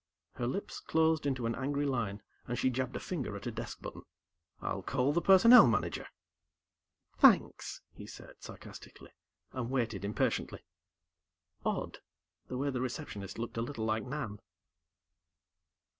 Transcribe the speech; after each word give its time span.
Her 0.33 0.47
lips 0.47 0.79
closed 0.79 1.27
into 1.27 1.45
an 1.45 1.53
angry 1.53 1.85
line, 1.85 2.23
and 2.47 2.57
she 2.57 2.71
jabbed 2.71 2.95
a 2.95 2.99
finger 2.99 3.35
at 3.35 3.45
a 3.45 3.51
desk 3.51 3.83
button. 3.83 4.01
"I'll 4.59 4.81
call 4.81 5.13
the 5.13 5.21
Personnel 5.21 5.67
Manager." 5.67 6.07
"Thanks," 7.19 7.81
he 7.93 8.07
said 8.07 8.37
sarcastically, 8.39 9.11
and 9.51 9.69
waited 9.69 10.03
impatiently. 10.03 10.63
Odd, 11.63 11.99
the 12.47 12.57
way 12.57 12.71
the 12.71 12.81
Receptionist 12.81 13.37
looked 13.37 13.57
a 13.57 13.61
little 13.61 13.85
like 13.85 14.03
Nan. 14.03 14.39